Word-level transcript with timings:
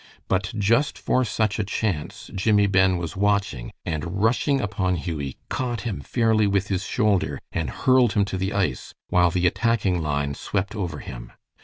But 0.27 0.51
just 0.57 0.97
for 0.97 1.23
such 1.23 1.59
a 1.59 1.63
chance 1.63 2.31
Jimmie 2.33 2.65
Ben 2.65 2.97
was 2.97 3.15
watching, 3.15 3.71
and 3.85 4.19
rushing 4.23 4.59
upon 4.59 4.95
Hughie, 4.95 5.37
caught 5.47 5.81
him 5.81 6.01
fairly 6.01 6.47
with 6.47 6.69
his 6.69 6.83
shoulder 6.83 7.37
and 7.51 7.69
hurled 7.69 8.13
him 8.13 8.25
to 8.25 8.37
the 8.39 8.51
ice, 8.51 8.95
while 9.09 9.29
the 9.29 9.45
attacking 9.45 10.01
line 10.01 10.33
swept 10.33 10.75
over 10.75 10.97
him. 10.97 11.33